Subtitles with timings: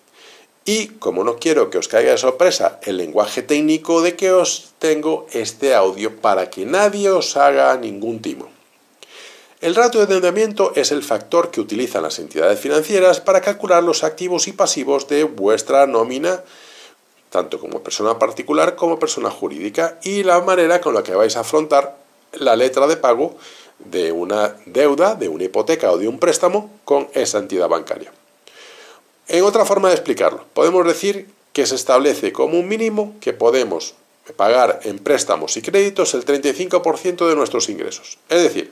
[0.67, 4.73] Y como no quiero que os caiga de sorpresa el lenguaje técnico de que os
[4.79, 8.49] tengo este audio para que nadie os haga ningún timo.
[9.61, 14.03] El ratio de endeudamiento es el factor que utilizan las entidades financieras para calcular los
[14.03, 16.43] activos y pasivos de vuestra nómina,
[17.29, 21.47] tanto como persona particular como persona jurídica, y la manera con la que vais a
[21.47, 21.95] afrontar
[22.33, 23.37] la letra de pago
[23.79, 28.11] de una deuda, de una hipoteca o de un préstamo con esa entidad bancaria.
[29.27, 33.95] En otra forma de explicarlo, podemos decir que se establece como un mínimo que podemos
[34.35, 38.19] pagar en préstamos y créditos el 35% de nuestros ingresos.
[38.29, 38.71] Es decir,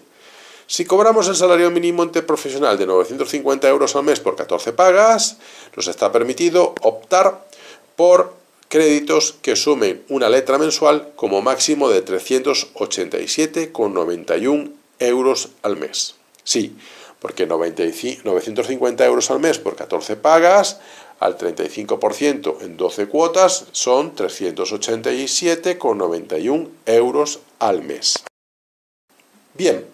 [0.67, 5.37] si cobramos el salario mínimo interprofesional de 950 euros al mes por 14 pagas,
[5.75, 7.47] nos está permitido optar
[7.95, 8.35] por
[8.67, 16.15] créditos que sumen una letra mensual como máximo de 387,91 euros al mes.
[16.43, 16.75] Sí,
[17.19, 20.79] porque 950 euros al mes por 14 pagas,
[21.19, 28.23] al 35% en 12 cuotas, son 387,91 euros al mes.
[29.53, 29.85] Bien,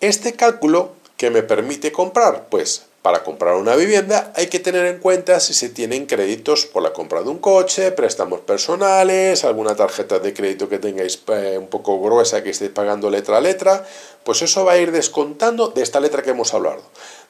[0.00, 4.98] este cálculo que me permite comprar, pues para comprar una vivienda hay que tener en
[4.98, 10.18] cuenta si se tienen créditos por la compra de un coche, préstamos personales, alguna tarjeta
[10.18, 13.86] de crédito que tengáis eh, un poco gruesa que estéis pagando letra a letra,
[14.24, 16.82] pues eso va a ir descontando de esta letra que hemos hablado,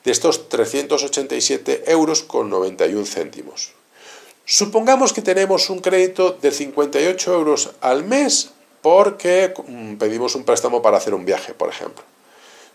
[0.02, 3.74] de estos 387 euros con 91 céntimos.
[4.46, 8.48] Supongamos que tenemos un crédito de 58 euros al mes
[8.80, 12.02] porque mm, pedimos un préstamo para hacer un viaje, por ejemplo.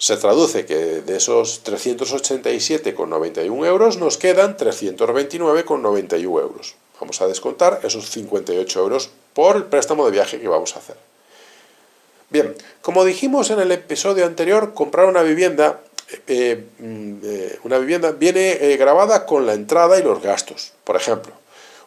[0.01, 6.73] Se traduce que de esos 387,91 euros nos quedan 329,91 euros.
[6.99, 10.95] Vamos a descontar esos 58 euros por el préstamo de viaje que vamos a hacer.
[12.31, 15.81] Bien, como dijimos en el episodio anterior, comprar una vivienda,
[16.25, 20.73] eh, mm, eh, una vivienda viene eh, grabada con la entrada y los gastos.
[20.83, 21.33] Por ejemplo,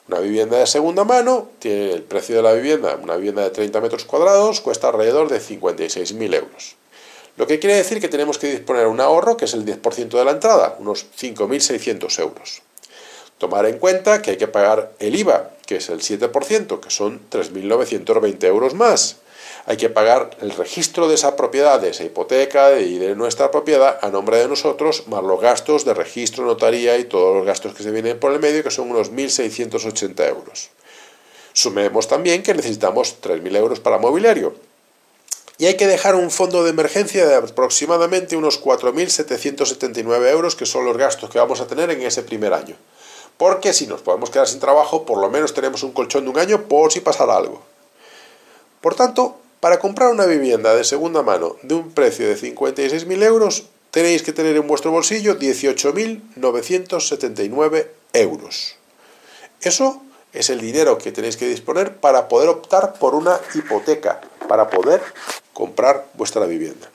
[0.07, 3.81] una vivienda de segunda mano, tiene el precio de la vivienda, una vivienda de 30
[3.81, 6.77] metros cuadrados, cuesta alrededor de 56.000 euros.
[7.37, 10.25] Lo que quiere decir que tenemos que disponer un ahorro que es el 10% de
[10.25, 12.63] la entrada, unos 5.600 euros.
[13.39, 17.21] Tomar en cuenta que hay que pagar el IVA, que es el 7%, que son
[17.31, 19.17] 3.920 euros más.
[19.67, 23.99] Hay que pagar el registro de esa propiedad, de esa hipoteca y de nuestra propiedad
[24.03, 27.83] a nombre de nosotros, más los gastos de registro, notaría y todos los gastos que
[27.83, 30.71] se vienen por el medio, que son unos 1.680 euros.
[31.53, 34.55] Sumemos también que necesitamos 3.000 euros para mobiliario,
[35.59, 40.85] y hay que dejar un fondo de emergencia de aproximadamente unos 4.779 euros, que son
[40.85, 42.77] los gastos que vamos a tener en ese primer año.
[43.37, 46.39] Porque si nos podemos quedar sin trabajo, por lo menos tenemos un colchón de un
[46.39, 47.63] año por si pasara algo.
[48.81, 53.65] Por tanto, para comprar una vivienda de segunda mano de un precio de 56.000 euros,
[53.91, 58.77] tenéis que tener en vuestro bolsillo 18.979 euros.
[59.61, 60.03] Eso
[60.35, 65.01] es el dinero que tenéis que disponer para poder optar por una hipoteca, para poder
[65.53, 66.91] comprar vuestra vivienda.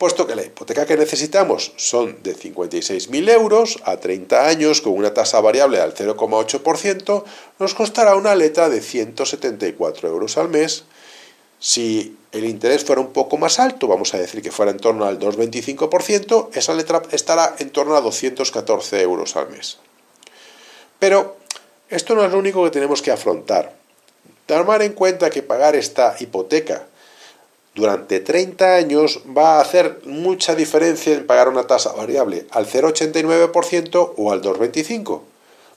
[0.00, 5.12] Puesto que la hipoteca que necesitamos son de 56.000 euros a 30 años con una
[5.12, 7.24] tasa variable al 0,8%,
[7.58, 10.84] nos costará una letra de 174 euros al mes.
[11.58, 15.04] Si el interés fuera un poco más alto, vamos a decir que fuera en torno
[15.04, 19.76] al 2,25%, esa letra estará en torno a 214 euros al mes.
[20.98, 21.36] Pero
[21.90, 23.74] esto no es lo único que tenemos que afrontar.
[24.46, 26.86] Tomar en cuenta que pagar esta hipoteca
[27.74, 34.14] durante 30 años va a hacer mucha diferencia en pagar una tasa variable al 0,89%
[34.16, 35.20] o al 2,25%.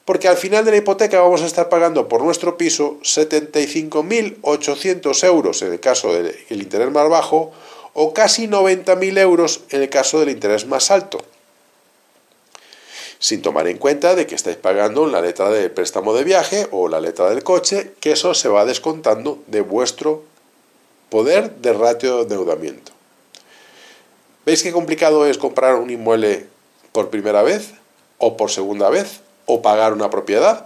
[0.06, 5.62] Porque al final de la hipoteca vamos a estar pagando por nuestro piso 75.800 euros
[5.62, 7.54] en el caso del interés más bajo
[7.94, 11.20] o casi 90.000 euros en el caso del interés más alto.
[13.24, 16.90] Sin tomar en cuenta de que estáis pagando la letra del préstamo de viaje o
[16.90, 20.24] la letra del coche, que eso se va descontando de vuestro
[21.10, 22.92] poder de ratio de endeudamiento.
[24.46, 26.48] ¿Veis qué complicado es comprar un inmueble
[26.92, 27.72] por primera vez
[28.18, 30.66] o por segunda vez o pagar una propiedad?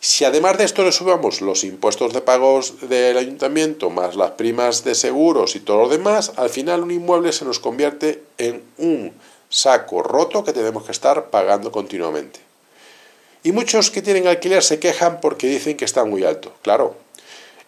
[0.00, 4.82] Si además de esto le subamos los impuestos de pagos del ayuntamiento más las primas
[4.82, 9.12] de seguros y todo lo demás, al final un inmueble se nos convierte en un
[9.48, 12.40] saco roto que tenemos que estar pagando continuamente.
[13.42, 16.52] Y muchos que tienen alquiler se quejan porque dicen que está muy alto.
[16.62, 16.96] Claro,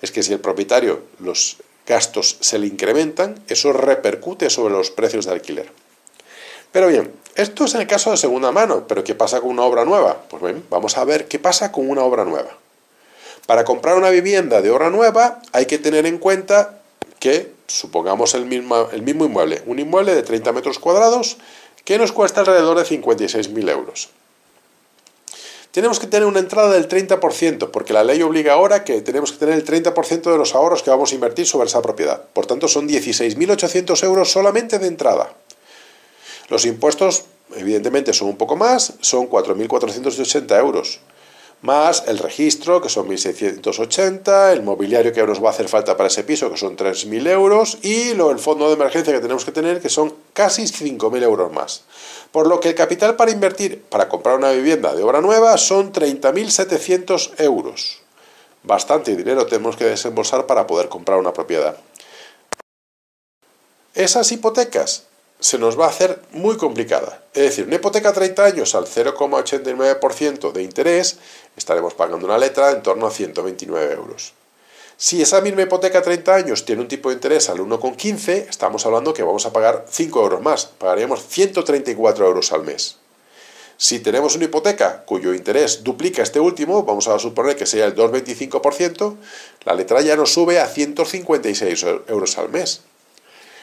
[0.03, 5.27] es que si el propietario los gastos se le incrementan, eso repercute sobre los precios
[5.27, 5.71] de alquiler.
[6.73, 9.63] Pero bien, esto es en el caso de segunda mano, pero ¿qué pasa con una
[9.63, 10.23] obra nueva?
[10.29, 12.51] Pues bien, vamos a ver qué pasa con una obra nueva.
[13.47, 16.81] Para comprar una vivienda de obra nueva hay que tener en cuenta
[17.19, 21.39] que, supongamos el mismo, el mismo inmueble, un inmueble de 30 metros cuadrados
[21.85, 24.11] que nos cuesta alrededor de 56.000 euros
[25.71, 29.39] tenemos que tener una entrada del 30%, porque la ley obliga ahora que tenemos que
[29.39, 32.25] tener el 30% de los ahorros que vamos a invertir sobre esa propiedad.
[32.33, 35.33] Por tanto, son 16.800 euros solamente de entrada.
[36.49, 37.25] Los impuestos,
[37.55, 41.01] evidentemente, son un poco más, son 4.480 euros
[41.63, 46.07] más el registro, que son 1.680, el mobiliario que nos va a hacer falta para
[46.07, 49.53] ese piso, que son 3.000 euros, y lo, el fondo de emergencia que tenemos que
[49.53, 51.83] tener, que son casi 5.000 euros más.
[52.33, 55.93] Por lo que el capital para invertir, para comprar una vivienda de obra nueva, son
[55.93, 58.01] 30.700 euros.
[58.63, 61.77] Bastante dinero tenemos que desembolsar para poder comprar una propiedad.
[63.95, 65.10] Esas hipotecas
[65.41, 67.23] se nos va a hacer muy complicada.
[67.35, 71.19] Es decir, una hipoteca a 30 años al 0,89% de interés,
[71.57, 74.35] estaremos pagando una letra en torno a 129 euros.
[74.97, 78.85] Si esa misma hipoteca a 30 años tiene un tipo de interés al 1,15, estamos
[78.85, 82.99] hablando que vamos a pagar 5 euros más, pagaríamos 134 euros al mes.
[83.79, 87.95] Si tenemos una hipoteca cuyo interés duplica este último, vamos a suponer que sea el
[87.97, 89.17] 2,25%,
[89.65, 92.83] la letra ya nos sube a 156 euros al mes.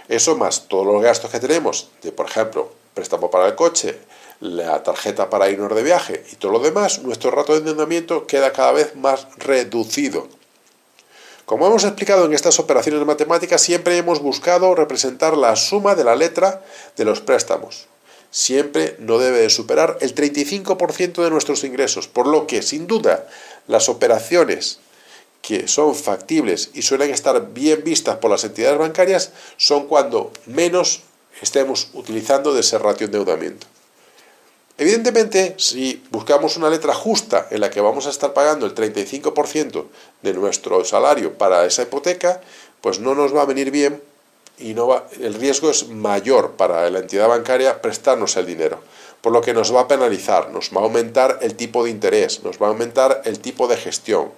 [0.09, 3.99] Eso más todos los gastos que tenemos, de por ejemplo, préstamo para el coche,
[4.39, 8.53] la tarjeta para irnos de viaje y todo lo demás, nuestro rato de endeudamiento queda
[8.53, 10.27] cada vez más reducido.
[11.45, 16.15] Como hemos explicado en estas operaciones matemáticas, siempre hemos buscado representar la suma de la
[16.15, 16.61] letra
[16.97, 17.87] de los préstamos.
[18.31, 23.27] Siempre no debe superar el 35% de nuestros ingresos, por lo que, sin duda,
[23.67, 24.79] las operaciones
[25.47, 31.03] que son factibles y suelen estar bien vistas por las entidades bancarias son cuando menos
[31.41, 33.65] estemos utilizando de ese ratio de endeudamiento.
[34.77, 39.85] Evidentemente, si buscamos una letra justa en la que vamos a estar pagando el 35%
[40.21, 42.41] de nuestro salario para esa hipoteca,
[42.81, 44.03] pues no nos va a venir bien
[44.59, 48.81] y no va, el riesgo es mayor para la entidad bancaria prestarnos el dinero,
[49.21, 52.43] por lo que nos va a penalizar, nos va a aumentar el tipo de interés,
[52.43, 54.31] nos va a aumentar el tipo de gestión,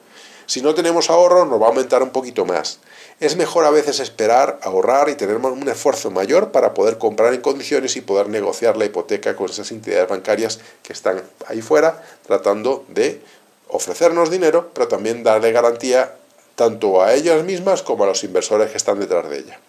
[0.50, 2.80] si no tenemos ahorro, nos va a aumentar un poquito más.
[3.20, 7.42] Es mejor a veces esperar, ahorrar y tener un esfuerzo mayor para poder comprar en
[7.42, 12.84] condiciones y poder negociar la hipoteca con esas entidades bancarias que están ahí fuera tratando
[12.88, 13.22] de
[13.68, 16.16] ofrecernos dinero, pero también darle garantía
[16.56, 19.60] tanto a ellas mismas como a los inversores que están detrás de ella.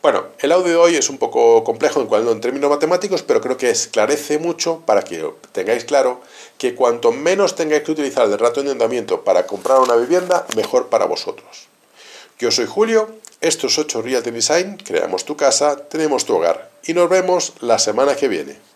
[0.00, 3.40] Bueno, el audio de hoy es un poco complejo en cuanto en términos matemáticos, pero
[3.40, 6.20] creo que esclarece mucho para que tengáis claro
[6.56, 10.86] que cuanto menos tengáis que utilizar el rato de endeudamiento para comprar una vivienda, mejor
[10.88, 11.66] para vosotros.
[12.38, 16.94] Yo soy Julio, esto es 8 Realty Design, creamos tu casa, tenemos tu hogar y
[16.94, 18.67] nos vemos la semana que viene.